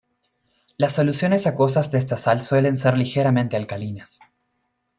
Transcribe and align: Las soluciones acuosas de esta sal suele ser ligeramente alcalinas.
Las 0.77 0.93
soluciones 0.93 1.45
acuosas 1.45 1.91
de 1.91 1.99
esta 1.99 2.17
sal 2.17 2.41
suele 2.41 2.75
ser 2.75 2.97
ligeramente 2.97 3.55
alcalinas. 3.55 4.17